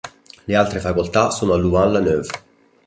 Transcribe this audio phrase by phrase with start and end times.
[0.47, 2.27] Le altre facoltà sono a Louvain-la-Neuve.